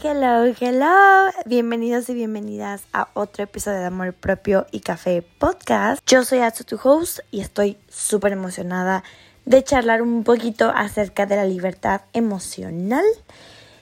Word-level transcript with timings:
Hello, 0.00 0.44
hello. 0.60 1.32
Bienvenidos 1.44 2.08
y 2.08 2.14
bienvenidas 2.14 2.84
a 2.92 3.08
otro 3.14 3.42
episodio 3.42 3.80
de 3.80 3.86
Amor 3.86 4.14
Propio 4.14 4.64
y 4.70 4.78
Café 4.78 5.22
Podcast. 5.22 6.00
Yo 6.06 6.24
soy 6.24 6.38
Atsu, 6.38 6.62
tu 6.62 6.78
host, 6.80 7.18
y 7.32 7.40
estoy 7.40 7.78
súper 7.88 8.30
emocionada 8.30 9.02
de 9.44 9.64
charlar 9.64 10.02
un 10.02 10.22
poquito 10.22 10.70
acerca 10.72 11.26
de 11.26 11.34
la 11.34 11.44
libertad 11.44 12.02
emocional. 12.12 13.04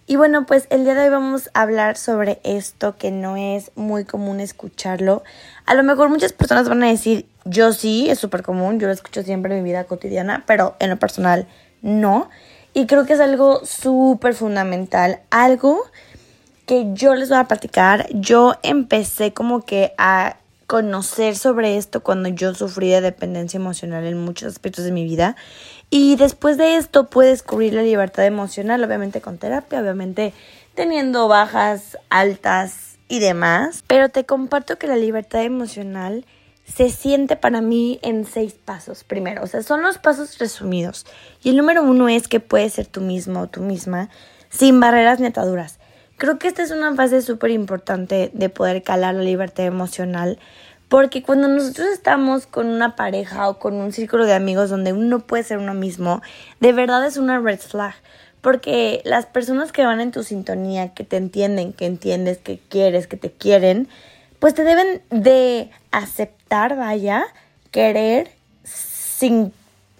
Y 0.07 0.17
bueno, 0.17 0.47
pues 0.47 0.67
el 0.71 0.85
día 0.85 0.95
de 0.95 1.03
hoy 1.03 1.11
vamos 1.11 1.51
a 1.53 1.61
hablar 1.61 1.99
sobre 1.99 2.41
esto 2.45 2.97
que 2.97 3.11
no 3.11 3.37
es 3.37 3.71
muy 3.75 4.07
común 4.07 4.41
escucharlo. 4.41 5.23
A 5.67 5.75
lo 5.75 5.83
mejor 5.83 6.09
muchas 6.09 6.33
personas 6.33 6.67
van 6.67 6.83
a 6.83 6.89
decir, 6.89 7.29
yo 7.45 7.75
sí, 7.75 8.09
es 8.09 8.19
súper 8.19 8.43
común, 8.43 8.81
yo 8.81 8.87
lo 8.87 8.95
escucho 8.95 9.23
siempre 9.23 9.55
en 9.55 9.63
mi 9.63 9.69
vida 9.69 9.85
cotidiana, 9.85 10.45
pero 10.47 10.77
en 10.79 10.89
lo 10.89 10.99
personal 10.99 11.47
no. 11.83 12.31
Y 12.73 12.87
creo 12.87 13.07
que 13.07 13.15
es 13.15 13.21
algo 13.21 13.65
súper 13.65 14.35
fundamental, 14.35 15.21
algo 15.31 15.85
que 16.67 16.93
yo 16.93 17.15
les 17.15 17.29
voy 17.29 17.39
a 17.39 17.45
platicar. 17.45 18.07
Yo 18.13 18.55
empecé 18.63 19.33
como 19.33 19.65
que 19.65 19.93
a 19.97 20.37
conocer 20.67 21.37
sobre 21.37 21.77
esto 21.77 22.03
cuando 22.03 22.29
yo 22.29 22.53
sufrí 22.55 22.91
de 22.91 23.01
dependencia 23.01 23.57
emocional 23.57 24.05
en 24.05 24.19
muchos 24.19 24.53
aspectos 24.53 24.85
de 24.85 24.93
mi 24.93 25.05
vida. 25.05 25.37
Y 25.91 26.17
después 26.17 26.59
de 26.59 26.77
esto 26.77 27.09
pude 27.09 27.29
descubrir 27.29 27.73
la 27.73 27.83
libertad 27.83 28.27
emocional, 28.27 28.83
obviamente 28.83 29.21
con 29.21 29.39
terapia, 29.39 29.81
obviamente 29.81 30.33
teniendo 30.75 31.29
bajas, 31.29 31.97
altas 32.11 32.99
y 33.09 33.21
demás. 33.21 33.85
Pero 33.87 34.09
te 34.09 34.25
comparto 34.25 34.77
que 34.77 34.89
la 34.89 34.97
libertad 34.97 35.43
emocional 35.43 36.25
se 36.67 36.91
siente 36.91 37.37
para 37.37 37.61
mí 37.61 38.01
en 38.03 38.25
seis 38.27 38.55
pasos. 38.55 39.05
Primero, 39.05 39.45
o 39.45 39.47
sea, 39.47 39.63
son 39.63 39.83
los 39.83 39.99
pasos 39.99 40.39
resumidos. 40.39 41.07
Y 41.45 41.51
el 41.51 41.57
número 41.57 41.85
uno 41.85 42.09
es 42.09 42.27
que 42.27 42.41
puedes 42.41 42.73
ser 42.73 42.87
tú 42.87 43.01
mismo 43.01 43.43
o 43.43 43.47
tú 43.47 43.61
misma 43.61 44.11
sin 44.51 44.81
barreras 44.81 45.21
ni 45.21 45.27
ataduras. 45.27 45.79
Creo 46.17 46.39
que 46.39 46.49
esta 46.49 46.63
es 46.63 46.71
una 46.71 46.95
fase 46.95 47.21
súper 47.21 47.51
importante 47.51 48.31
de 48.33 48.49
poder 48.49 48.83
calar 48.83 49.15
la 49.15 49.23
libertad 49.23 49.67
emocional. 49.67 50.39
Porque 50.89 51.23
cuando 51.23 51.49
nosotros 51.49 51.89
estamos 51.89 52.47
con 52.47 52.69
una 52.69 52.95
pareja 52.97 53.49
o 53.49 53.59
con 53.59 53.75
un 53.75 53.93
círculo 53.93 54.25
de 54.25 54.35
amigos 54.35 54.71
donde 54.71 54.93
uno 54.93 55.21
puede 55.21 55.43
ser 55.43 55.59
uno 55.59 55.75
mismo, 55.75 56.23
de 56.61 56.73
verdad 56.73 57.05
es 57.05 57.17
una 57.17 57.41
red 57.41 57.59
flag. 57.59 57.95
Porque 58.41 59.03
las 59.05 59.27
personas 59.27 59.73
que 59.73 59.85
van 59.85 60.01
en 60.01 60.13
tu 60.13 60.23
sintonía, 60.23 60.95
que 60.95 61.03
te 61.03 61.17
entienden, 61.17 61.73
que 61.73 61.87
entiendes, 61.87 62.39
que 62.39 62.61
quieres, 62.69 63.09
que 63.09 63.17
te 63.17 63.33
quieren, 63.33 63.89
pues 64.39 64.55
te 64.55 64.63
deben 64.63 65.03
de 65.11 65.71
aceptar, 65.91 66.77
vaya, 66.77 67.25
querer 67.73 68.31
sin 68.63 69.53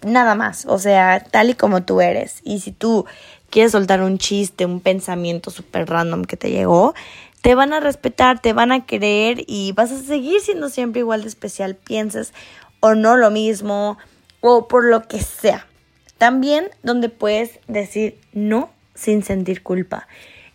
nada 0.05 0.35
más, 0.35 0.65
o 0.65 0.79
sea, 0.79 1.23
tal 1.31 1.49
y 1.49 1.55
como 1.55 1.83
tú 1.83 2.01
eres. 2.01 2.39
Y 2.43 2.59
si 2.59 2.71
tú 2.71 3.05
quieres 3.49 3.71
soltar 3.71 4.01
un 4.01 4.17
chiste, 4.17 4.65
un 4.65 4.79
pensamiento 4.79 5.51
súper 5.51 5.89
random 5.89 6.25
que 6.25 6.37
te 6.37 6.51
llegó, 6.51 6.93
te 7.41 7.55
van 7.55 7.73
a 7.73 7.79
respetar, 7.79 8.41
te 8.41 8.53
van 8.53 8.71
a 8.71 8.85
querer 8.85 9.43
y 9.47 9.71
vas 9.73 9.91
a 9.91 9.99
seguir 9.99 10.41
siendo 10.41 10.69
siempre 10.69 10.99
igual 10.99 11.21
de 11.21 11.29
especial, 11.29 11.75
pienses 11.75 12.33
o 12.79 12.95
no 12.95 13.15
lo 13.15 13.31
mismo 13.31 13.97
o 14.41 14.67
por 14.67 14.85
lo 14.85 15.07
que 15.07 15.19
sea. 15.21 15.65
También 16.17 16.69
donde 16.83 17.09
puedes 17.09 17.59
decir 17.67 18.19
no 18.33 18.69
sin 18.95 19.23
sentir 19.23 19.63
culpa. 19.63 20.07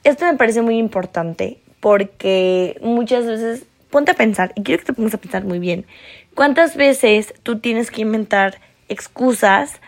Esto 0.04 0.24
me 0.24 0.36
parece 0.36 0.62
muy 0.62 0.78
importante 0.78 1.60
porque 1.80 2.78
muchas 2.82 3.26
veces 3.26 3.64
ponte 3.90 4.12
a 4.12 4.14
pensar, 4.14 4.52
y 4.56 4.62
quiero 4.62 4.80
que 4.80 4.86
te 4.86 4.92
pongas 4.94 5.14
a 5.14 5.18
pensar 5.18 5.44
muy 5.44 5.58
bien, 5.58 5.84
¿cuántas 6.34 6.76
veces 6.76 7.34
tú 7.42 7.58
tienes 7.58 7.90
que 7.90 8.00
inventar 8.00 8.58
excusas 8.88 9.80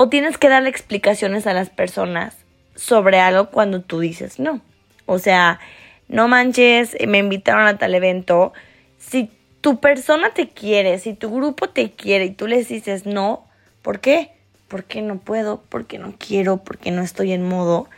o 0.00 0.08
tienes 0.08 0.38
que 0.38 0.48
darle 0.48 0.70
explicaciones 0.70 1.48
a 1.48 1.54
las 1.54 1.70
personas 1.70 2.36
sobre 2.76 3.18
algo 3.18 3.50
cuando 3.50 3.80
tú 3.80 3.98
dices 3.98 4.38
no? 4.38 4.60
O 5.06 5.18
sea, 5.18 5.58
no 6.06 6.28
manches, 6.28 6.96
me 7.08 7.18
invitaron 7.18 7.66
a 7.66 7.78
tal 7.78 7.96
evento. 7.96 8.52
Si 8.96 9.28
tu 9.60 9.80
persona 9.80 10.30
te 10.30 10.50
quiere, 10.50 11.00
si 11.00 11.14
tu 11.14 11.34
grupo 11.34 11.68
te 11.70 11.90
quiere 11.90 12.26
y 12.26 12.30
tú 12.30 12.46
les 12.46 12.68
dices 12.68 13.06
no, 13.06 13.44
¿por 13.82 13.98
qué? 13.98 14.30
Porque 14.68 15.02
no 15.02 15.18
puedo, 15.18 15.64
porque 15.68 15.98
no 15.98 16.14
quiero, 16.16 16.58
porque 16.58 16.92
no 16.92 17.02
estoy 17.02 17.32
en 17.32 17.48
modo. 17.48 17.88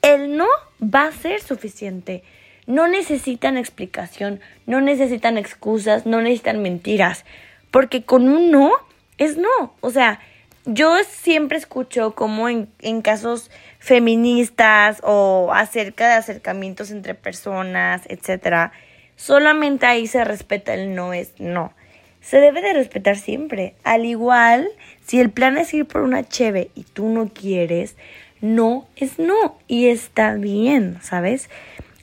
El 0.00 0.38
no 0.38 0.46
va 0.82 1.04
a 1.04 1.12
ser 1.12 1.42
suficiente. 1.42 2.24
No 2.66 2.88
necesitan 2.88 3.58
explicación, 3.58 4.40
no 4.64 4.80
necesitan 4.80 5.36
excusas, 5.36 6.06
no 6.06 6.22
necesitan 6.22 6.62
mentiras, 6.62 7.26
porque 7.70 8.04
con 8.04 8.26
un 8.26 8.50
no 8.50 8.72
es 9.18 9.36
no. 9.36 9.74
O 9.82 9.90
sea, 9.90 10.20
yo 10.64 10.96
siempre 11.08 11.58
escucho 11.58 12.14
como 12.14 12.48
en, 12.48 12.68
en 12.80 13.02
casos 13.02 13.50
feministas 13.78 15.00
o 15.02 15.50
acerca 15.54 16.08
de 16.08 16.14
acercamientos 16.14 16.90
entre 16.90 17.14
personas, 17.14 18.02
etcétera, 18.08 18.72
solamente 19.16 19.86
ahí 19.86 20.06
se 20.06 20.24
respeta 20.24 20.74
el 20.74 20.94
no 20.94 21.12
es 21.12 21.32
no. 21.38 21.72
Se 22.20 22.38
debe 22.38 22.60
de 22.60 22.74
respetar 22.74 23.16
siempre. 23.16 23.74
Al 23.82 24.04
igual, 24.04 24.68
si 25.06 25.20
el 25.20 25.30
plan 25.30 25.56
es 25.56 25.72
ir 25.72 25.86
por 25.86 26.02
una 26.02 26.28
cheve 26.28 26.70
y 26.74 26.84
tú 26.84 27.08
no 27.08 27.28
quieres, 27.28 27.96
no 28.42 28.86
es 28.96 29.18
no. 29.18 29.58
Y 29.66 29.88
está 29.88 30.34
bien, 30.34 30.98
¿sabes? 31.00 31.48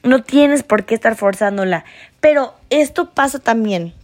No 0.02 0.22
tienes 0.24 0.64
por 0.64 0.84
qué 0.84 0.96
estar 0.96 1.14
forzándola. 1.14 1.84
Pero 2.20 2.54
esto 2.70 3.10
pasa 3.10 3.38
también 3.38 3.94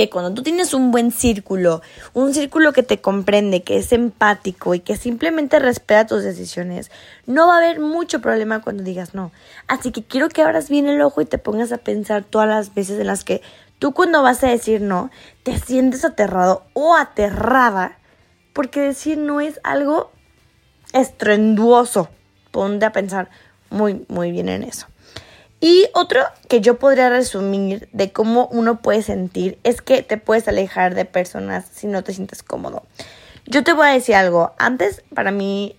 que 0.00 0.08
cuando 0.08 0.32
tú 0.32 0.42
tienes 0.42 0.72
un 0.72 0.92
buen 0.92 1.12
círculo, 1.12 1.82
un 2.14 2.32
círculo 2.32 2.72
que 2.72 2.82
te 2.82 3.02
comprende, 3.02 3.62
que 3.62 3.76
es 3.76 3.92
empático 3.92 4.74
y 4.74 4.80
que 4.80 4.96
simplemente 4.96 5.58
respeta 5.58 6.06
tus 6.06 6.22
decisiones, 6.22 6.90
no 7.26 7.46
va 7.46 7.56
a 7.56 7.58
haber 7.58 7.80
mucho 7.80 8.22
problema 8.22 8.62
cuando 8.62 8.82
digas 8.82 9.14
no. 9.14 9.30
Así 9.68 9.92
que 9.92 10.02
quiero 10.02 10.30
que 10.30 10.40
abras 10.40 10.70
bien 10.70 10.88
el 10.88 11.02
ojo 11.02 11.20
y 11.20 11.26
te 11.26 11.36
pongas 11.36 11.70
a 11.70 11.76
pensar 11.76 12.24
todas 12.24 12.48
las 12.48 12.74
veces 12.74 12.98
en 12.98 13.08
las 13.08 13.24
que 13.24 13.42
tú 13.78 13.92
cuando 13.92 14.22
vas 14.22 14.42
a 14.42 14.48
decir 14.48 14.80
no, 14.80 15.10
te 15.42 15.58
sientes 15.58 16.02
aterrado 16.06 16.64
o 16.72 16.96
aterrada, 16.96 17.98
porque 18.54 18.80
decir 18.80 19.18
no 19.18 19.42
es 19.42 19.60
algo 19.64 20.12
estrenduoso. 20.94 22.08
Ponte 22.52 22.86
a 22.86 22.92
pensar 22.92 23.28
muy, 23.68 24.06
muy 24.08 24.32
bien 24.32 24.48
en 24.48 24.62
eso. 24.62 24.86
Y 25.60 25.88
otro 25.92 26.22
que 26.48 26.62
yo 26.62 26.78
podría 26.78 27.10
resumir 27.10 27.88
de 27.92 28.12
cómo 28.12 28.48
uno 28.50 28.80
puede 28.80 29.02
sentir 29.02 29.58
es 29.62 29.82
que 29.82 30.02
te 30.02 30.16
puedes 30.16 30.48
alejar 30.48 30.94
de 30.94 31.04
personas 31.04 31.66
si 31.70 31.86
no 31.86 32.02
te 32.02 32.14
sientes 32.14 32.42
cómodo. 32.42 32.82
Yo 33.46 33.62
te 33.62 33.74
voy 33.74 33.88
a 33.88 33.92
decir 33.92 34.14
algo, 34.14 34.52
antes 34.58 35.02
para 35.14 35.30
mí, 35.32 35.76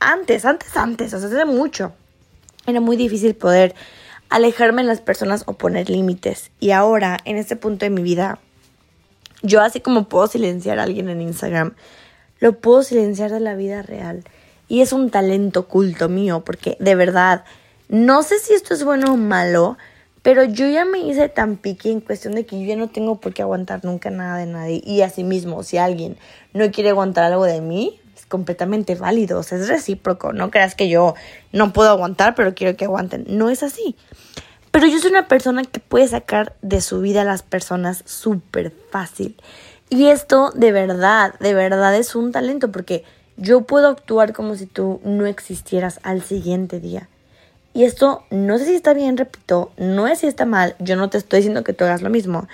antes, 0.00 0.44
antes, 0.44 0.76
antes, 0.76 1.12
o 1.12 1.18
sea, 1.18 1.28
hace 1.28 1.44
mucho, 1.44 1.92
era 2.66 2.80
muy 2.80 2.96
difícil 2.96 3.34
poder 3.34 3.74
alejarme 4.30 4.82
de 4.82 4.88
las 4.88 5.00
personas 5.00 5.42
o 5.46 5.52
poner 5.52 5.90
límites. 5.90 6.50
Y 6.58 6.70
ahora, 6.70 7.18
en 7.24 7.36
este 7.36 7.56
punto 7.56 7.84
de 7.84 7.90
mi 7.90 8.02
vida, 8.02 8.38
yo 9.42 9.60
así 9.60 9.80
como 9.80 10.08
puedo 10.08 10.26
silenciar 10.28 10.78
a 10.78 10.84
alguien 10.84 11.10
en 11.10 11.20
Instagram, 11.20 11.74
lo 12.40 12.58
puedo 12.58 12.82
silenciar 12.82 13.30
de 13.30 13.40
la 13.40 13.54
vida 13.54 13.82
real. 13.82 14.24
Y 14.66 14.80
es 14.80 14.92
un 14.92 15.10
talento 15.10 15.60
oculto 15.60 16.08
mío, 16.08 16.42
porque 16.44 16.76
de 16.80 16.94
verdad 16.94 17.44
no 17.94 18.24
sé 18.24 18.40
si 18.40 18.54
esto 18.54 18.74
es 18.74 18.82
bueno 18.82 19.12
o 19.12 19.16
malo, 19.16 19.78
pero 20.22 20.42
yo 20.42 20.66
ya 20.66 20.84
me 20.84 20.98
hice 20.98 21.28
tan 21.28 21.56
pique 21.56 21.92
en 21.92 22.00
cuestión 22.00 22.34
de 22.34 22.44
que 22.44 22.58
yo 22.58 22.66
ya 22.66 22.74
no 22.74 22.88
tengo 22.88 23.20
por 23.20 23.32
qué 23.32 23.42
aguantar 23.42 23.84
nunca 23.84 24.10
nada 24.10 24.36
de 24.38 24.46
nadie. 24.46 24.82
Y 24.84 25.02
asimismo, 25.02 25.62
si 25.62 25.78
alguien 25.78 26.16
no 26.54 26.68
quiere 26.72 26.90
aguantar 26.90 27.22
algo 27.22 27.44
de 27.44 27.60
mí, 27.60 28.00
es 28.16 28.26
completamente 28.26 28.96
válido. 28.96 29.38
O 29.38 29.44
sea, 29.44 29.58
es 29.58 29.68
recíproco. 29.68 30.32
No 30.32 30.50
creas 30.50 30.74
que 30.74 30.88
yo 30.88 31.14
no 31.52 31.72
puedo 31.72 31.88
aguantar, 31.88 32.34
pero 32.34 32.52
quiero 32.56 32.76
que 32.76 32.84
aguanten. 32.84 33.26
No 33.28 33.48
es 33.48 33.62
así. 33.62 33.94
Pero 34.72 34.88
yo 34.88 34.98
soy 34.98 35.12
una 35.12 35.28
persona 35.28 35.62
que 35.62 35.78
puede 35.78 36.08
sacar 36.08 36.56
de 36.62 36.80
su 36.80 37.00
vida 37.00 37.22
a 37.22 37.24
las 37.24 37.44
personas 37.44 38.02
súper 38.06 38.72
fácil. 38.90 39.36
Y 39.88 40.06
esto 40.06 40.50
de 40.50 40.72
verdad, 40.72 41.38
de 41.38 41.54
verdad 41.54 41.94
es 41.94 42.16
un 42.16 42.32
talento 42.32 42.72
porque 42.72 43.04
yo 43.36 43.60
puedo 43.60 43.86
actuar 43.86 44.32
como 44.32 44.56
si 44.56 44.66
tú 44.66 45.00
no 45.04 45.26
existieras 45.26 46.00
al 46.02 46.22
siguiente 46.22 46.80
día. 46.80 47.08
Y 47.74 47.82
esto 47.82 48.24
no 48.30 48.56
sé 48.56 48.66
si 48.66 48.74
está 48.74 48.94
bien, 48.94 49.16
repito, 49.16 49.72
no 49.76 50.06
es 50.06 50.20
si 50.20 50.28
está 50.28 50.46
mal, 50.46 50.76
yo 50.78 50.94
no 50.94 51.10
te 51.10 51.18
estoy 51.18 51.40
diciendo 51.40 51.64
que 51.64 51.72
tú 51.72 51.84
hagas 51.84 52.02
lo 52.02 52.08
mismo, 52.08 52.46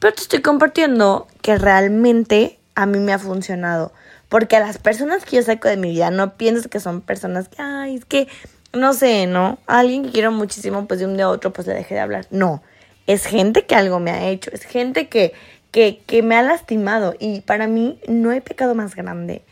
pero 0.00 0.12
te 0.12 0.22
estoy 0.22 0.42
compartiendo 0.42 1.28
que 1.40 1.56
realmente 1.56 2.58
a 2.74 2.84
mí 2.84 2.98
me 2.98 3.12
ha 3.12 3.18
funcionado. 3.18 3.92
Porque 4.28 4.56
a 4.56 4.60
las 4.60 4.78
personas 4.78 5.24
que 5.24 5.36
yo 5.36 5.42
saco 5.42 5.68
de 5.68 5.76
mi 5.76 5.90
vida, 5.90 6.10
no 6.10 6.34
pienses 6.34 6.68
que 6.68 6.80
son 6.80 7.00
personas 7.00 7.48
que, 7.48 7.62
ay, 7.62 7.96
es 7.96 8.04
que, 8.04 8.28
no 8.72 8.92
sé, 8.92 9.26
¿no? 9.26 9.58
alguien 9.66 10.04
que 10.04 10.10
quiero 10.10 10.32
muchísimo, 10.32 10.86
pues 10.86 11.00
de 11.00 11.06
un 11.06 11.16
día 11.16 11.26
a 11.26 11.30
otro, 11.30 11.52
pues 11.52 11.66
le 11.66 11.74
dejé 11.74 11.94
de 11.94 12.00
hablar. 12.00 12.26
No, 12.30 12.62
es 13.06 13.26
gente 13.26 13.66
que 13.66 13.74
algo 13.74 14.00
me 14.00 14.10
ha 14.10 14.28
hecho, 14.28 14.50
es 14.52 14.62
gente 14.62 15.08
que, 15.08 15.32
que, 15.70 16.00
que 16.06 16.22
me 16.22 16.36
ha 16.36 16.42
lastimado. 16.42 17.14
Y 17.18 17.40
para 17.42 17.66
mí 17.66 18.00
no 18.08 18.30
hay 18.30 18.40
pecado 18.40 18.74
más 18.74 18.96
grande 18.96 19.42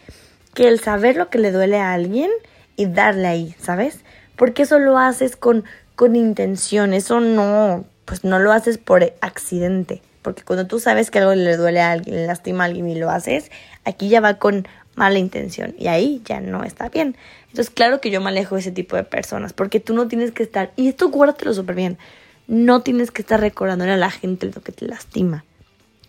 que 0.55 0.69
el 0.69 0.81
saber 0.81 1.17
lo 1.17 1.29
que 1.29 1.39
le 1.39 1.53
duele 1.53 1.79
a 1.79 1.93
alguien 1.93 2.31
y 2.77 2.87
darle 2.87 3.29
ahí, 3.29 3.55
¿sabes? 3.61 4.01
Porque 4.39 4.63
eso 4.63 4.79
lo 4.79 4.97
haces 4.97 5.37
con, 5.37 5.65
con 5.97 6.17
intención, 6.17 6.95
eso 6.95 7.21
no, 7.21 7.85
pues 8.05 8.25
no 8.25 8.39
lo 8.39 8.53
haces 8.53 8.79
por 8.79 9.13
accidente, 9.21 10.01
porque 10.23 10.45
cuando 10.45 10.67
tú 10.67 10.79
sabes 10.79 11.11
que 11.11 11.19
algo 11.19 11.35
le 11.35 11.57
duele 11.57 11.81
a 11.81 11.91
alguien, 11.91 12.27
lastima 12.27 12.63
a 12.63 12.67
alguien 12.69 12.89
y 12.89 12.95
lo 12.95 13.11
haces, 13.11 13.51
aquí 13.85 14.09
ya 14.09 14.21
va 14.21 14.35
con 14.35 14.67
mala 14.95 15.19
intención 15.19 15.75
y 15.79 15.89
ahí 15.89 16.23
ya 16.25 16.41
no 16.41 16.65
está 16.65 16.89
bien. 16.89 17.17
Entonces, 17.49 17.71
claro 17.71 18.01
que 18.01 18.11
yo 18.11 18.21
me 18.21 18.29
alejo 18.29 18.55
de 18.55 18.63
ese 18.63 18.73
tipo 18.73 18.97
de 18.97 19.05
personas 19.05 19.53
porque 19.53 19.81
tú 19.81 19.93
no 19.93 20.07
tienes 20.07 20.31
que 20.31 20.45
estar, 20.45 20.73
y 20.77 20.89
esto 20.89 21.09
guárdatelo 21.09 21.53
súper 21.53 21.75
bien, 21.75 21.99
no 22.47 22.83
tienes 22.83 23.11
que 23.11 23.23
estar 23.23 23.41
recordándole 23.41 23.93
a 23.93 23.97
la 23.97 24.11
gente 24.11 24.47
lo 24.55 24.63
que 24.63 24.73
te 24.73 24.87
lastima. 24.87 25.45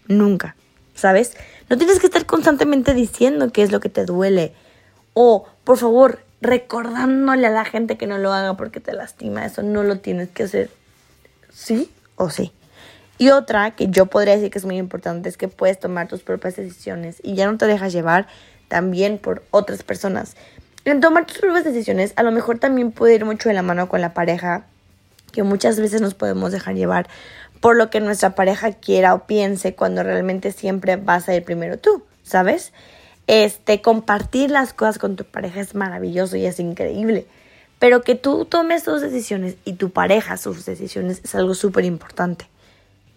Nunca, 0.07 0.55
¿sabes? 0.93 1.35
No 1.67 1.77
tienes 1.77 1.99
que 1.99 2.05
estar 2.05 2.25
constantemente 2.25 2.93
diciendo 2.93 3.51
qué 3.51 3.63
es 3.63 3.71
lo 3.71 3.79
que 3.79 3.89
te 3.89 4.05
duele. 4.05 4.53
O, 5.13 5.47
por 5.63 5.77
favor, 5.77 6.19
recordándole 6.41 7.47
a 7.47 7.51
la 7.51 7.65
gente 7.65 7.97
que 7.97 8.07
no 8.07 8.17
lo 8.17 8.33
haga 8.33 8.55
porque 8.55 8.79
te 8.79 8.93
lastima. 8.93 9.45
Eso 9.45 9.61
no 9.63 9.83
lo 9.83 9.99
tienes 9.99 10.29
que 10.29 10.43
hacer. 10.43 10.69
¿Sí 11.51 11.91
o 12.15 12.29
sí? 12.29 12.51
Y 13.17 13.31
otra 13.31 13.71
que 13.71 13.87
yo 13.89 14.05
podría 14.05 14.35
decir 14.35 14.49
que 14.49 14.59
es 14.59 14.65
muy 14.65 14.77
importante 14.77 15.27
es 15.27 15.35
que 15.35 15.49
puedes 15.49 15.77
tomar 15.79 16.07
tus 16.07 16.21
propias 16.21 16.55
decisiones 16.55 17.17
y 17.21 17.35
ya 17.35 17.51
no 17.51 17.57
te 17.57 17.65
dejas 17.65 17.91
llevar 17.91 18.27
también 18.69 19.17
por 19.17 19.43
otras 19.51 19.83
personas. 19.83 20.37
En 20.85 21.01
tomar 21.01 21.25
tus 21.25 21.39
propias 21.39 21.65
decisiones 21.65 22.13
a 22.15 22.23
lo 22.23 22.31
mejor 22.31 22.59
también 22.59 22.93
puede 22.93 23.15
ir 23.15 23.25
mucho 23.25 23.49
de 23.49 23.55
la 23.55 23.61
mano 23.61 23.89
con 23.89 23.99
la 23.99 24.13
pareja, 24.13 24.63
que 25.33 25.43
muchas 25.43 25.79
veces 25.79 25.99
nos 25.99 26.13
podemos 26.13 26.53
dejar 26.53 26.75
llevar 26.75 27.09
por 27.59 27.75
lo 27.75 27.89
que 27.89 27.99
nuestra 27.99 28.35
pareja 28.35 28.71
quiera 28.71 29.13
o 29.13 29.27
piense 29.27 29.75
cuando 29.75 30.01
realmente 30.01 30.53
siempre 30.53 30.95
vas 30.95 31.27
a 31.27 31.35
ir 31.35 31.43
primero 31.43 31.77
tú, 31.77 32.05
¿sabes? 32.23 32.71
Este, 33.31 33.81
compartir 33.81 34.49
las 34.49 34.73
cosas 34.73 34.97
con 34.97 35.15
tu 35.15 35.23
pareja 35.23 35.61
es 35.61 35.75
maravilloso 35.75 36.35
y 36.35 36.47
es 36.47 36.59
increíble. 36.59 37.27
Pero 37.77 38.01
que 38.01 38.15
tú 38.15 38.45
tomes 38.45 38.83
tus 38.83 39.01
decisiones 39.01 39.55
y 39.65 39.73
tu 39.73 39.91
pareja 39.91 40.35
sus 40.35 40.65
decisiones 40.65 41.21
es 41.23 41.35
algo 41.35 41.53
súper 41.53 41.85
importante 41.85 42.47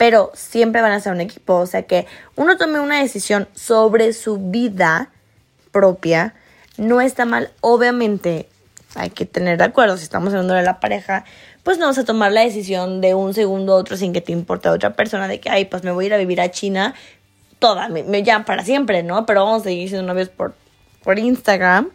pero 0.03 0.33
siempre 0.35 0.83
van 0.83 0.91
a 0.91 0.99
ser 0.99 1.13
un 1.13 1.21
equipo. 1.21 1.55
O 1.55 1.67
sea 1.67 1.85
que 1.85 2.09
uno 2.35 2.57
tome 2.57 2.81
una 2.81 3.01
decisión 3.01 3.47
sobre 3.55 4.13
su 4.13 4.51
vida 4.51 5.11
propia 5.71 6.35
no 6.77 7.01
está 7.01 7.25
mal. 7.25 7.53
Obviamente 7.61 8.49
hay 8.97 9.11
que 9.11 9.27
tener 9.27 9.59
de 9.59 9.65
acuerdo, 9.65 9.97
si 9.97 10.03
estamos 10.03 10.33
hablando 10.33 10.55
de 10.55 10.63
la 10.63 10.81
pareja, 10.81 11.25
pues 11.63 11.79
no 11.79 11.87
vas 11.87 11.99
a 11.99 12.05
tomar 12.05 12.33
la 12.33 12.41
decisión 12.41 13.01
de 13.01 13.15
un 13.15 13.33
segundo 13.33 13.75
a 13.75 13.77
otro 13.77 13.97
sin 13.97 14.13
que 14.13 14.21
te 14.21 14.33
importe 14.33 14.67
a 14.67 14.73
otra 14.73 14.95
persona 14.95 15.29
de 15.29 15.39
que, 15.39 15.51
ay, 15.51 15.67
pues 15.67 15.85
me 15.85 15.93
voy 15.93 16.07
a 16.07 16.09
ir 16.09 16.15
a 16.15 16.19
vivir 16.19 16.41
a 16.41 16.51
China 16.51 16.95
toda, 17.63 17.89
me, 17.89 18.23
ya 18.25 18.45
para 18.45 18.65
siempre, 18.65 19.05
¿no? 19.05 19.25
Pero 19.25 19.45
vamos 19.45 19.63
a 19.63 19.65
seguir 19.65 19.89
siendo 19.89 20.13
novios 20.13 20.29
por, 20.29 20.55
por 21.05 21.19
Instagram. 21.19 21.91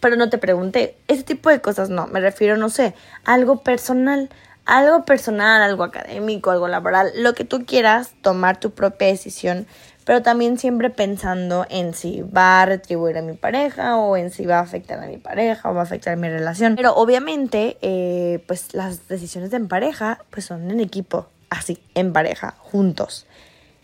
Pero 0.00 0.16
no 0.16 0.30
te 0.30 0.38
pregunté, 0.38 0.96
ese 1.06 1.22
tipo 1.22 1.50
de 1.50 1.60
cosas 1.60 1.90
no, 1.90 2.08
me 2.08 2.18
refiero, 2.18 2.56
no 2.56 2.70
sé, 2.70 2.94
algo 3.24 3.62
personal, 3.62 4.30
algo 4.64 5.04
personal, 5.04 5.62
algo 5.62 5.84
académico, 5.84 6.50
algo 6.50 6.66
laboral, 6.66 7.12
lo 7.14 7.34
que 7.34 7.44
tú 7.44 7.66
quieras, 7.66 8.14
tomar 8.22 8.58
tu 8.58 8.72
propia 8.72 9.08
decisión, 9.08 9.66
pero 10.04 10.22
también 10.22 10.58
siempre 10.58 10.90
pensando 10.90 11.66
en 11.68 11.94
si 11.94 12.22
va 12.22 12.62
a 12.62 12.66
retribuir 12.66 13.18
a 13.18 13.22
mi 13.22 13.34
pareja 13.34 13.96
o 13.96 14.16
en 14.16 14.30
si 14.30 14.46
va 14.46 14.58
a 14.58 14.62
afectar 14.62 14.98
a 14.98 15.06
mi 15.06 15.18
pareja 15.18 15.70
o 15.70 15.74
va 15.74 15.82
a 15.82 15.84
afectar 15.84 16.14
a 16.14 16.16
mi 16.16 16.28
relación. 16.28 16.74
Pero 16.74 16.94
obviamente, 16.94 17.76
eh, 17.82 18.42
pues 18.48 18.74
las 18.74 19.06
decisiones 19.08 19.52
en 19.52 19.68
pareja, 19.68 20.18
pues 20.30 20.46
son 20.46 20.70
en 20.70 20.80
equipo, 20.80 21.28
así, 21.50 21.78
en 21.94 22.12
pareja, 22.12 22.54
juntos. 22.58 23.26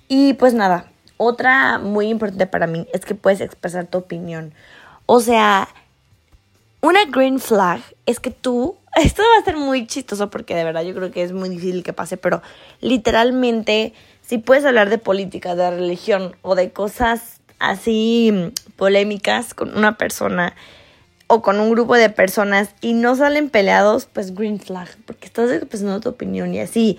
Y 0.09 0.33
pues 0.33 0.55
nada, 0.55 0.87
otra 1.19 1.79
muy 1.79 2.09
importante 2.09 2.47
para 2.47 2.67
mí 2.67 2.87
es 2.95 3.05
que 3.05 3.15
puedes 3.15 3.43
expresar 3.43 3.87
tu 3.87 3.99
opinión. 3.99 4.55
O 5.05 5.21
sea, 5.21 5.69
una 6.81 7.05
green 7.05 7.41
flag 7.41 7.83
es 8.07 8.21
que 8.21 8.31
tú, 8.31 8.77
esto 8.97 9.23
va 9.23 9.43
a 9.43 9.45
ser 9.45 9.57
muy 9.57 9.87
chistoso 9.87 10.31
porque 10.31 10.55
de 10.55 10.65
verdad 10.65 10.83
yo 10.83 10.95
creo 10.95 11.11
que 11.11 11.23
es 11.23 11.33
muy 11.33 11.51
difícil 11.51 11.83
que 11.83 11.93
pase, 11.93 12.17
pero 12.17 12.41
literalmente 12.81 13.93
si 14.23 14.39
puedes 14.39 14.65
hablar 14.65 14.91
de 14.91 14.99
política, 14.99 15.55
de 15.55 15.71
religión 15.71 16.37
o 16.43 16.55
de 16.55 16.71
cosas 16.71 17.41
así 17.59 18.53
polémicas 18.77 19.55
con 19.55 19.77
una 19.77 19.99
persona 19.99 20.55
o 21.27 21.43
con 21.43 21.61
un 21.61 21.71
grupo 21.71 21.95
de 21.95 22.11
personas 22.11 22.71
y 22.81 22.95
no 22.95 23.17
salen 23.17 23.51
peleados, 23.51 24.07
pues 24.07 24.35
green 24.35 24.61
flag, 24.61 24.89
porque 25.05 25.27
estás 25.27 25.51
expresando 25.51 26.01
tu 26.01 26.09
opinión 26.09 26.55
y 26.55 26.61
así 26.61 26.99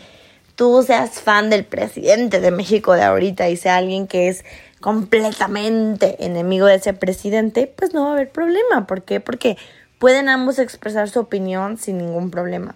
tú 0.59 0.83
seas 0.85 1.21
fan 1.21 1.49
del 1.49 1.63
presidente 1.63 2.41
de 2.41 2.51
México 2.51 2.91
de 2.91 3.03
ahorita 3.03 3.47
y 3.47 3.55
sea 3.55 3.77
alguien 3.77 4.07
que 4.07 4.27
es 4.27 4.43
completamente 4.81 6.17
enemigo 6.25 6.65
de 6.65 6.75
ese 6.75 6.91
presidente, 6.91 7.73
pues 7.73 7.93
no 7.93 8.03
va 8.03 8.09
a 8.09 8.11
haber 8.11 8.29
problema. 8.29 8.85
¿Por 8.85 9.03
qué? 9.03 9.21
Porque 9.21 9.55
pueden 9.99 10.27
ambos 10.27 10.59
expresar 10.59 11.09
su 11.09 11.21
opinión 11.21 11.77
sin 11.77 11.97
ningún 11.97 12.29
problema. 12.29 12.75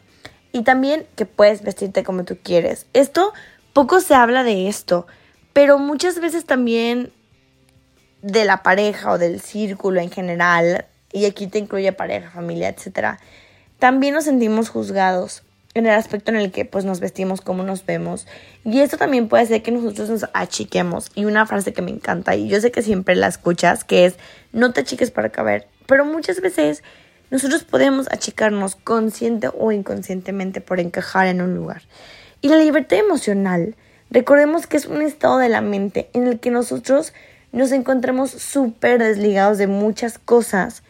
Y 0.54 0.64
también 0.64 1.06
que 1.18 1.26
puedes 1.26 1.62
vestirte 1.62 2.06
como 2.06 2.24
tú 2.24 2.38
quieres. 2.42 2.86
Esto, 2.94 3.34
poco 3.74 4.00
se 4.00 4.16
habla 4.16 4.46
de 4.46 4.70
esto, 4.70 5.06
pero 5.52 5.78
muchas 5.78 6.22
veces 6.22 6.46
también 6.46 7.12
de 8.22 8.46
la 8.46 8.64
pareja 8.64 9.12
o 9.12 9.18
del 9.18 9.42
círculo 9.42 10.00
en 10.00 10.10
general, 10.10 10.86
y 11.12 11.26
aquí 11.26 11.48
te 11.48 11.60
incluye 11.60 11.92
pareja, 11.92 12.32
familia, 12.32 12.70
etc., 12.70 13.20
también 13.78 14.14
nos 14.14 14.24
sentimos 14.24 14.70
juzgados 14.70 15.43
en 15.76 15.86
el 15.86 15.94
aspecto 15.94 16.32
en 16.32 16.38
el 16.38 16.52
que 16.52 16.66
pues 16.66 16.86
nos 16.86 17.00
vestimos, 17.00 17.42
cómo 17.42 17.64
nos 17.64 17.86
vemos. 17.86 18.28
Y 18.64 18.80
esto 18.80 18.98
también 18.98 19.28
puede 19.28 19.46
ser 19.46 19.64
que 19.64 19.72
nosotros 19.72 20.10
nos 20.10 20.26
achiquemos. 20.34 21.12
Y 21.16 21.26
una 21.26 21.46
frase 21.46 21.74
que 21.74 21.82
me 21.82 21.92
encanta, 21.92 22.36
y 22.36 22.48
yo 22.48 22.62
sé 22.62 22.72
que 22.72 22.82
siempre 22.82 23.16
la 23.16 23.28
escuchas, 23.28 23.84
que 23.84 24.06
es, 24.06 24.16
no 24.52 24.72
te 24.72 24.82
achiques 24.82 25.12
para 25.12 25.30
caber. 25.30 25.68
Pero 25.88 26.06
muchas 26.06 26.42
veces 26.42 26.84
nosotros 27.32 27.64
podemos 27.64 28.08
achicarnos 28.12 28.76
consciente 28.76 29.50
o 29.58 29.72
inconscientemente 29.72 30.62
por 30.62 30.80
encajar 30.80 31.28
en 31.28 31.42
un 31.42 31.56
lugar. 31.56 31.82
Y 32.42 32.50
la 32.50 32.58
libertad 32.58 33.00
emocional, 33.00 33.76
recordemos 34.12 34.68
que 34.68 34.78
es 34.78 34.86
un 34.86 35.02
estado 35.02 35.40
de 35.40 35.50
la 35.50 35.62
mente 35.62 36.10
en 36.14 36.28
el 36.28 36.40
que 36.40 36.52
nosotros 36.52 37.14
nos 37.52 37.72
encontramos 37.72 38.32
súper 38.32 39.00
desligados 39.00 39.58
de 39.58 39.68
muchas 39.68 40.20
cosas 40.20 40.84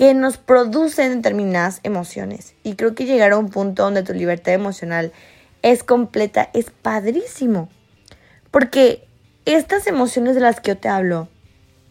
que 0.00 0.14
nos 0.14 0.38
producen 0.38 1.16
determinadas 1.16 1.80
emociones. 1.82 2.54
Y 2.62 2.74
creo 2.74 2.94
que 2.94 3.04
llegar 3.04 3.32
a 3.32 3.36
un 3.36 3.50
punto 3.50 3.82
donde 3.82 4.02
tu 4.02 4.14
libertad 4.14 4.54
emocional 4.54 5.12
es 5.60 5.84
completa 5.84 6.48
es 6.54 6.70
padrísimo. 6.70 7.68
Porque 8.50 9.06
estas 9.44 9.86
emociones 9.86 10.36
de 10.36 10.40
las 10.40 10.58
que 10.58 10.70
yo 10.70 10.78
te 10.78 10.88
hablo 10.88 11.28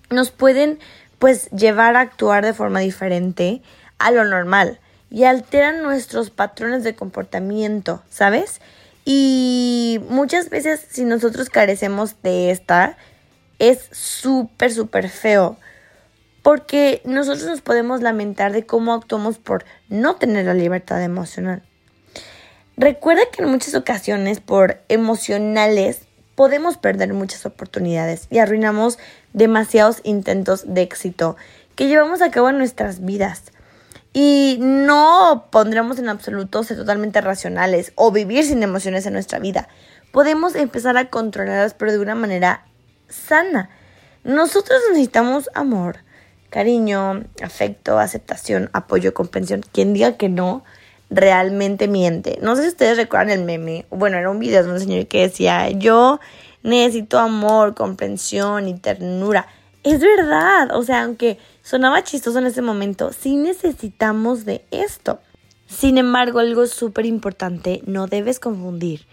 nos 0.10 0.32
pueden 0.32 0.80
pues 1.20 1.52
llevar 1.52 1.96
a 1.96 2.00
actuar 2.00 2.44
de 2.44 2.56
forma 2.56 2.80
diferente 2.80 3.62
a 4.00 4.10
lo 4.10 4.26
normal 4.26 4.80
y 5.12 5.26
alteran 5.26 5.84
nuestros 5.84 6.32
patrones 6.32 6.84
de 6.84 6.96
comportamiento, 6.96 8.02
¿sabes? 8.10 8.60
Y 9.06 10.02
muchas 10.10 10.50
veces 10.50 10.84
si 10.90 11.04
nosotros 11.04 11.52
carecemos 11.52 12.16
de 12.24 12.50
esta, 12.50 12.98
es 13.60 13.88
súper, 13.92 14.74
súper 14.74 15.10
feo 15.10 15.58
porque 16.50 17.04
nosotros 17.06 17.46
nos 17.46 17.62
podemos 17.62 18.02
lamentar 18.02 18.54
de 18.54 18.66
cómo 18.66 18.96
actuamos 18.96 19.38
por 19.38 19.66
no 19.88 20.16
tener 20.16 20.48
la 20.48 20.56
libertad 20.56 21.00
emocional. 21.04 21.62
Recuerda 22.76 23.22
que 23.32 23.44
en 23.44 23.52
muchas 23.52 23.76
ocasiones 23.76 24.40
por 24.40 24.82
emocionales 24.90 26.08
podemos 26.34 26.78
perder 26.78 27.14
muchas 27.14 27.46
oportunidades 27.46 28.26
y 28.32 28.40
arruinamos 28.40 28.98
demasiados 29.32 30.02
intentos 30.04 30.64
de 30.66 30.82
éxito 30.82 31.38
que 31.76 31.88
llevamos 31.88 32.24
a 32.24 32.32
cabo 32.32 32.50
en 32.50 32.58
nuestras 32.58 33.06
vidas. 33.06 33.44
Y 34.12 34.58
no 34.60 35.50
pondremos 35.52 36.00
en 36.00 36.10
absoluto 36.10 36.64
ser 36.64 36.78
totalmente 36.78 37.22
racionales 37.22 37.92
o 37.94 38.12
vivir 38.12 38.44
sin 38.44 38.64
emociones 38.64 39.06
en 39.06 39.14
nuestra 39.14 39.38
vida. 39.38 39.68
Podemos 40.12 40.56
empezar 40.56 40.98
a 40.98 41.12
controlarlas, 41.12 41.76
pero 41.76 41.92
de 41.92 42.00
una 42.00 42.16
manera 42.16 42.66
sana. 43.08 43.70
Nosotros 44.24 44.80
necesitamos 44.90 45.52
amor, 45.54 46.00
cariño, 46.50 47.24
afecto, 47.44 48.00
aceptación, 48.00 48.70
apoyo, 48.74 49.14
comprensión. 49.14 49.64
Quien 49.72 49.94
diga 49.94 50.18
que 50.18 50.30
no, 50.30 50.64
realmente 51.10 51.88
miente. 51.88 52.40
No 52.42 52.56
sé 52.56 52.64
si 52.64 52.68
ustedes 52.70 52.98
recuerdan 52.98 53.32
el 53.32 53.46
meme. 53.46 53.86
Bueno, 53.90 54.18
era 54.18 54.30
un 54.30 54.40
video 54.40 54.64
de 54.64 54.72
un 54.72 54.80
señor 54.80 55.08
que 55.08 55.22
decía, 55.22 55.70
yo 55.70 56.20
necesito 56.64 57.20
amor, 57.20 57.76
comprensión 57.76 58.68
y 58.68 58.78
ternura. 58.78 59.48
Es 59.84 60.02
verdad, 60.02 60.76
o 60.76 60.84
sea, 60.84 61.04
aunque 61.04 61.38
sonaba 61.64 62.04
chistoso 62.04 62.40
en 62.40 62.48
ese 62.48 62.62
momento, 62.62 63.12
sí 63.14 63.36
necesitamos 63.36 64.46
de 64.46 64.66
esto. 64.72 65.20
Sin 65.68 65.98
embargo, 65.98 66.40
algo 66.40 66.66
súper 66.66 67.06
importante, 67.06 67.82
no 67.86 68.08
debes 68.08 68.40
confundir 68.40 69.06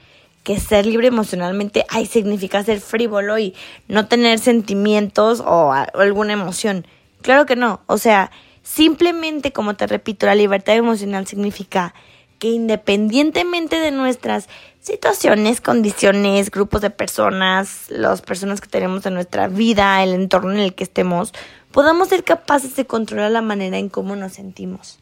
que 0.42 0.60
ser 0.60 0.86
libre 0.86 1.08
emocionalmente, 1.08 1.84
ay, 1.88 2.06
significa 2.06 2.62
ser 2.62 2.80
frívolo 2.80 3.36
y 3.36 3.54
no 3.88 4.06
tener 4.06 4.38
sentimientos 4.38 5.40
o 5.44 5.72
alguna 5.72 6.34
emoción. 6.34 6.86
Claro 7.26 7.44
que 7.44 7.56
no. 7.56 7.80
O 7.86 7.98
sea, 7.98 8.30
simplemente, 8.62 9.52
como 9.52 9.74
te 9.74 9.88
repito, 9.88 10.26
la 10.26 10.36
libertad 10.36 10.76
emocional 10.76 11.26
significa 11.26 11.92
que 12.38 12.50
independientemente 12.50 13.80
de 13.80 13.90
nuestras 13.90 14.48
situaciones, 14.80 15.60
condiciones, 15.60 16.52
grupos 16.52 16.82
de 16.82 16.90
personas, 16.90 17.86
las 17.88 18.22
personas 18.22 18.60
que 18.60 18.68
tenemos 18.68 19.04
en 19.06 19.14
nuestra 19.14 19.48
vida, 19.48 20.04
el 20.04 20.14
entorno 20.14 20.52
en 20.52 20.60
el 20.60 20.76
que 20.76 20.84
estemos, 20.84 21.34
podamos 21.72 22.10
ser 22.10 22.22
capaces 22.22 22.76
de 22.76 22.86
controlar 22.86 23.32
la 23.32 23.42
manera 23.42 23.76
en 23.76 23.88
cómo 23.88 24.14
nos 24.14 24.34
sentimos. 24.34 25.00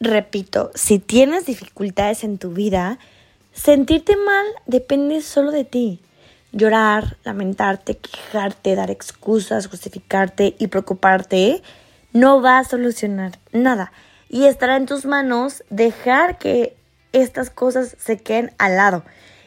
Repito, 0.00 0.70
si 0.74 0.98
tienes 1.00 1.44
dificultades 1.44 2.24
en 2.24 2.38
tu 2.38 2.52
vida, 2.52 2.98
sentirte 3.52 4.16
mal 4.16 4.46
depende 4.64 5.20
solo 5.20 5.50
de 5.50 5.64
ti. 5.64 6.00
Llorar, 6.52 7.16
lamentarte, 7.24 7.96
quejarte, 7.96 8.76
dar 8.76 8.90
excusas, 8.90 9.66
justificarte 9.66 10.54
y 10.58 10.68
preocuparte 10.68 11.62
no 12.12 12.42
va 12.42 12.58
a 12.58 12.64
solucionar 12.64 13.38
nada. 13.52 13.92
Y 14.28 14.44
estará 14.44 14.76
en 14.76 14.86
tus 14.86 15.04
manos 15.04 15.64
dejar 15.70 16.38
que 16.38 16.76
estas 17.12 17.50
cosas 17.50 17.96
se 17.98 18.18
queden 18.18 18.52
al 18.58 18.76
lado. 18.76 19.04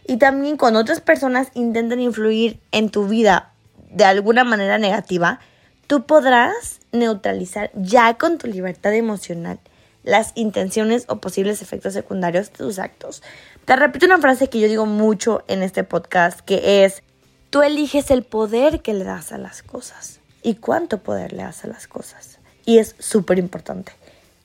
Y 0.07 0.17
también 0.17 0.57
cuando 0.57 0.79
otras 0.79 1.01
personas 1.01 1.49
intenten 1.53 1.99
influir 1.99 2.59
en 2.71 2.89
tu 2.89 3.07
vida 3.07 3.51
de 3.89 4.05
alguna 4.05 4.43
manera 4.43 4.77
negativa, 4.77 5.39
tú 5.87 6.05
podrás 6.05 6.79
neutralizar 6.91 7.71
ya 7.75 8.15
con 8.15 8.37
tu 8.37 8.47
libertad 8.47 8.93
emocional 8.93 9.59
las 10.03 10.31
intenciones 10.35 11.05
o 11.07 11.19
posibles 11.19 11.61
efectos 11.61 11.93
secundarios 11.93 12.51
de 12.51 12.57
tus 12.57 12.79
actos. 12.79 13.23
Te 13.65 13.75
repito 13.75 14.05
una 14.05 14.19
frase 14.19 14.47
que 14.47 14.59
yo 14.59 14.67
digo 14.67 14.85
mucho 14.85 15.43
en 15.47 15.63
este 15.63 15.83
podcast, 15.83 16.41
que 16.41 16.85
es, 16.85 17.01
tú 17.49 17.63
eliges 17.63 18.11
el 18.11 18.21
poder 18.21 18.83
que 18.83 18.93
le 18.93 19.03
das 19.03 19.31
a 19.31 19.39
las 19.39 19.63
cosas 19.63 20.19
y 20.43 20.53
cuánto 20.53 20.99
poder 20.99 21.33
le 21.33 21.41
das 21.41 21.65
a 21.65 21.67
las 21.67 21.87
cosas. 21.87 22.37
Y 22.63 22.77
es 22.77 22.95
súper 22.99 23.39
importante, 23.39 23.91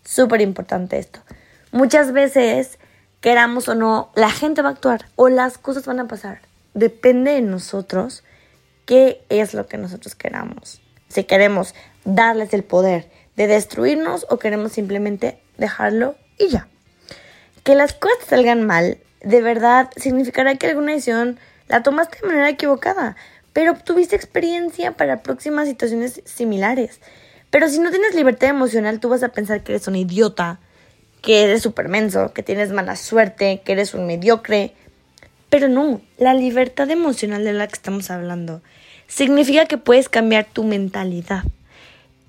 súper 0.07 0.41
importante 0.41 0.99
esto. 0.99 1.21
Muchas 1.71 2.13
veces, 2.13 2.79
queramos 3.21 3.69
o 3.69 3.75
no, 3.75 4.11
la 4.15 4.31
gente 4.31 4.63
va 4.63 4.71
a 4.71 4.73
actuar 4.73 5.05
o 5.17 5.29
las 5.29 5.59
cosas 5.59 5.85
van 5.85 6.01
a 6.01 6.09
pasar. 6.09 6.41
Depende 6.73 7.33
de 7.33 7.43
nosotros 7.43 8.25
qué 8.87 9.23
es 9.29 9.53
lo 9.53 9.67
que 9.67 9.77
nosotros 9.77 10.15
queramos. 10.15 10.81
Si 11.09 11.25
queremos 11.25 11.75
darles 12.07 12.55
el 12.55 12.65
poder 12.65 13.11
de 13.37 13.49
destruirnos 13.49 14.27
o 14.31 14.39
queremos 14.39 14.73
simplemente 14.73 15.43
dejarlo 15.59 16.15
y 16.39 16.49
ya. 16.49 16.69
Que 17.65 17.75
las 17.75 17.93
cosas 17.93 18.25
salgan 18.27 18.67
mal, 18.67 18.99
de 19.23 19.43
verdad, 19.43 19.91
significará 19.97 20.55
que 20.57 20.67
alguna 20.67 20.93
decisión 20.93 21.39
la 21.69 21.83
tomaste 21.83 22.19
de 22.21 22.27
manera 22.27 22.49
equivocada, 22.49 23.17
pero 23.53 23.73
obtuviste 23.73 24.17
experiencia 24.17 24.93
para 24.93 25.23
próximas 25.23 25.69
situaciones 25.69 26.23
similares. 26.25 27.01
Pero 27.51 27.69
si 27.69 27.81
no 27.81 27.91
tienes 27.91 28.15
libertad 28.15 28.49
emocional, 28.49 29.01
tú 29.01 29.09
vas 29.09 29.23
a 29.23 29.31
pensar 29.31 29.63
que 29.63 29.73
eres 29.73 29.89
un 29.89 29.97
idiota, 29.97 30.59
que 31.21 31.45
eres 31.45 31.63
súper 31.63 31.89
menso, 31.89 32.33
que 32.33 32.43
tienes 32.43 32.71
mala 32.73 32.97
suerte, 32.97 33.61
que 33.65 33.73
eres 33.73 33.95
un 33.95 34.07
mediocre. 34.07 34.73
Pero 35.49 35.69
no, 35.69 36.01
la 36.17 36.35
libertad 36.35 36.91
emocional 36.91 37.45
de 37.45 37.53
la 37.53 37.67
que 37.67 37.75
estamos 37.75 38.11
hablando 38.11 38.63
significa 39.09 39.67
que 39.67 39.79
puedes 39.79 40.09
cambiar 40.09 40.45
tu 40.45 40.63
mentalidad 40.63 41.43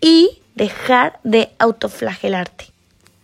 y 0.01 0.41
dejar 0.55 1.19
de 1.23 1.51
autoflagelarte 1.59 2.71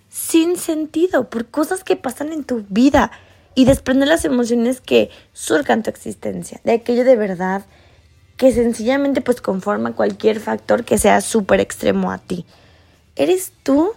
sin 0.10 0.58
sentido 0.58 1.30
por 1.30 1.46
cosas 1.48 1.84
que 1.84 1.96
pasan 1.96 2.34
en 2.34 2.44
tu 2.44 2.66
vida 2.70 3.12
y 3.58 3.66
desprender 3.66 4.08
las 4.08 4.24
emociones 4.24 4.82
que 4.82 5.10
surcan 5.34 5.82
tu 5.82 5.90
existencia, 5.90 6.62
de 6.64 6.74
aquello 6.74 7.04
de 7.04 7.16
verdad 7.16 7.66
que 8.36 8.52
sencillamente 8.52 9.22
pues 9.22 9.42
conforma 9.42 9.94
cualquier 9.94 10.40
factor 10.40 10.86
que 10.86 11.00
sea 11.00 11.22
súper 11.22 11.60
extremo 11.60 12.12
a 12.12 12.20
ti. 12.20 12.46
Eres 13.16 13.52
tú 13.64 13.94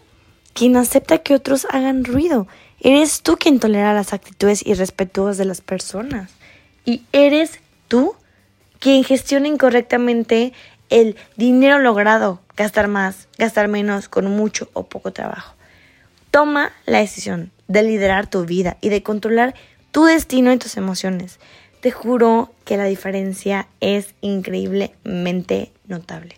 quien 0.54 0.78
acepta 0.78 1.18
que 1.18 1.34
otros 1.34 1.66
hagan 1.68 2.06
ruido. 2.06 2.48
Eres 2.80 3.20
tú 3.20 3.36
quien 3.36 3.60
tolera 3.60 3.92
las 3.92 4.14
actitudes 4.14 4.66
irrespetuosas 4.66 5.36
de 5.36 5.44
las 5.44 5.60
personas. 5.60 6.30
Y 6.86 7.02
eres 7.12 7.60
tú 7.86 8.14
quien 8.78 9.04
gestiona 9.04 9.46
incorrectamente 9.46 10.54
el 10.88 11.16
dinero 11.36 11.80
logrado, 11.80 12.40
gastar 12.56 12.88
más, 12.88 13.28
gastar 13.36 13.68
menos, 13.68 14.08
con 14.08 14.24
mucho 14.24 14.70
o 14.72 14.84
poco 14.84 15.12
trabajo. 15.12 15.54
Toma 16.30 16.72
la 16.86 17.00
decisión 17.00 17.52
de 17.70 17.84
liderar 17.84 18.26
tu 18.26 18.44
vida 18.44 18.76
y 18.80 18.88
de 18.88 19.04
controlar 19.04 19.54
tu 19.92 20.04
destino 20.04 20.52
y 20.52 20.58
tus 20.58 20.76
emociones. 20.76 21.38
Te 21.80 21.92
juro 21.92 22.52
que 22.64 22.76
la 22.76 22.84
diferencia 22.84 23.68
es 23.78 24.14
increíblemente 24.20 25.70
notable. 25.86 26.34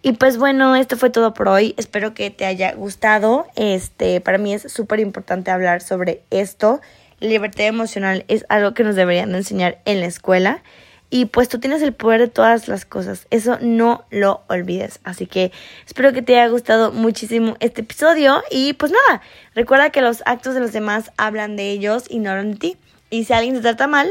Y 0.00 0.12
pues 0.12 0.38
bueno, 0.38 0.76
esto 0.76 0.96
fue 0.96 1.10
todo 1.10 1.34
por 1.34 1.48
hoy. 1.48 1.74
Espero 1.76 2.14
que 2.14 2.30
te 2.30 2.46
haya 2.46 2.72
gustado. 2.72 3.48
Este, 3.56 4.20
para 4.20 4.38
mí 4.38 4.54
es 4.54 4.70
súper 4.72 5.00
importante 5.00 5.50
hablar 5.50 5.82
sobre 5.82 6.22
esto. 6.30 6.80
Libertad 7.18 7.66
emocional 7.66 8.24
es 8.28 8.46
algo 8.48 8.74
que 8.74 8.84
nos 8.84 8.94
deberían 8.94 9.34
enseñar 9.34 9.80
en 9.84 10.00
la 10.00 10.06
escuela. 10.06 10.62
Y 11.10 11.26
pues 11.26 11.48
tú 11.48 11.60
tienes 11.60 11.82
el 11.82 11.92
poder 11.92 12.20
de 12.20 12.28
todas 12.28 12.66
las 12.66 12.84
cosas. 12.84 13.26
Eso 13.30 13.58
no 13.60 14.04
lo 14.10 14.42
olvides. 14.48 15.00
Así 15.04 15.26
que 15.26 15.52
espero 15.86 16.12
que 16.12 16.22
te 16.22 16.38
haya 16.38 16.50
gustado 16.50 16.90
muchísimo 16.90 17.56
este 17.60 17.82
episodio. 17.82 18.42
Y 18.50 18.72
pues 18.72 18.90
nada, 18.90 19.22
recuerda 19.54 19.90
que 19.90 20.00
los 20.00 20.22
actos 20.26 20.54
de 20.54 20.60
los 20.60 20.72
demás 20.72 21.12
hablan 21.16 21.56
de 21.56 21.70
ellos 21.70 22.04
y 22.08 22.18
no 22.18 22.34
de 22.34 22.56
ti. 22.56 22.76
Y 23.10 23.24
si 23.24 23.32
alguien 23.32 23.54
te 23.54 23.60
trata 23.60 23.86
mal, 23.86 24.10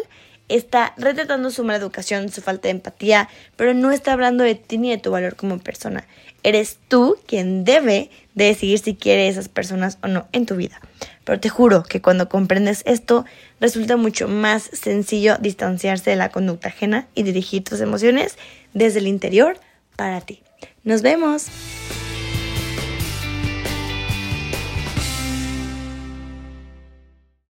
está 0.56 0.94
retratando 0.98 1.50
su 1.50 1.64
mala 1.64 1.80
educación, 1.80 2.30
su 2.30 2.42
falta 2.42 2.68
de 2.68 2.72
empatía, 2.72 3.30
pero 3.56 3.74
no 3.74 3.92
está 3.92 4.14
hablando 4.14 4.44
de 4.44 4.56
ti 4.56 4.78
ni 4.78 4.90
de 4.90 4.98
tu 4.98 5.12
valor 5.12 5.36
como 5.36 5.60
persona. 5.60 6.06
Eres 6.44 6.78
tú 6.88 7.18
quien 7.26 7.64
debe 7.64 8.10
decidir 8.36 8.80
si 8.80 8.96
quiere 8.96 9.28
esas 9.28 9.50
personas 9.50 9.98
o 10.04 10.08
no 10.08 10.28
en 10.32 10.46
tu 10.46 10.56
vida. 10.56 10.80
Pero 11.24 11.40
te 11.40 11.50
juro 11.50 11.84
que 11.84 12.02
cuando 12.02 12.30
comprendes 12.30 12.84
esto, 12.86 13.26
resulta 13.60 13.98
mucho 13.98 14.28
más 14.28 14.64
sencillo 14.74 15.38
distanciarse 15.40 16.10
de 16.10 16.16
la 16.18 16.30
conducta 16.30 16.68
ajena 16.68 17.08
y 17.16 17.24
dirigir 17.24 17.64
tus 17.64 17.80
emociones 17.80 18.38
desde 18.74 19.00
el 19.00 19.08
interior 19.08 19.58
para 19.96 20.22
ti. 20.22 20.44
Nos 20.84 21.02
vemos. 21.02 21.48